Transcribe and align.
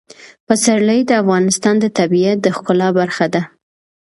پسرلی 0.47 0.99
د 1.05 1.11
افغانستان 1.21 1.75
د 1.79 1.85
طبیعت 1.99 2.37
د 2.41 2.47
ښکلا 2.55 2.89
برخه 2.99 3.25
ده. 3.33 3.41